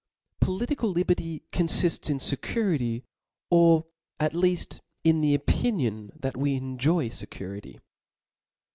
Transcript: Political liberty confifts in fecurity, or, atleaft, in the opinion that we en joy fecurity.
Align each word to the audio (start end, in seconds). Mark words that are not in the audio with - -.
Political 0.39 0.89
liberty 0.89 1.43
confifts 1.51 2.09
in 2.09 2.17
fecurity, 2.17 3.03
or, 3.51 3.85
atleaft, 4.19 4.79
in 5.03 5.21
the 5.21 5.35
opinion 5.35 6.11
that 6.15 6.35
we 6.35 6.55
en 6.55 6.79
joy 6.79 7.07
fecurity. 7.09 7.79